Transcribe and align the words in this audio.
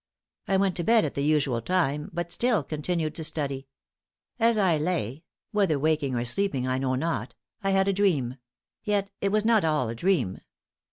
I 0.47 0.57
went 0.57 0.75
to 0.77 0.83
bed 0.83 1.05
at 1.05 1.13
the 1.13 1.21
usual 1.23 1.61
time, 1.61 2.09
but 2.11 2.31
still 2.31 2.63
continued 2.63 3.13
to 3.13 3.23
study. 3.23 3.67
As 4.39 4.57
I 4.57 4.79
lay 4.79 5.25
whether 5.51 5.77
waking 5.77 6.15
or 6.15 6.25
sleeping 6.25 6.65
I 6.67 6.79
know 6.79 6.95
not 6.95 7.35
I 7.63 7.69
had 7.69 7.87
a 7.87 7.93
dream; 7.93 8.37
yet 8.83 9.11
it 9.21 9.31
was 9.31 9.45
not 9.45 9.63
all 9.63 9.89
a 9.89 9.93
dream. 9.95 10.41